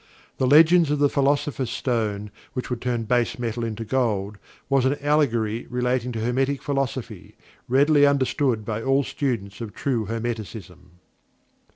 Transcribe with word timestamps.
The 0.37 0.47
legends 0.47 0.89
of 0.89 0.97
the 0.97 1.09
"Philosopher's 1.11 1.69
Stone" 1.69 2.31
which 2.53 2.71
would 2.71 2.81
turn 2.81 3.03
base 3.03 3.37
metal 3.37 3.63
into 3.63 3.85
Gold, 3.85 4.39
was 4.67 4.83
an 4.83 4.97
allegory 4.99 5.67
relating 5.69 6.11
to 6.13 6.21
Hermetic 6.21 6.63
Philosophy, 6.63 7.35
readily 7.67 8.07
understood 8.07 8.65
by 8.65 8.81
all 8.81 9.03
students 9.03 9.61
of 9.61 9.75
true 9.75 10.05
Hermeticism. 10.07 10.93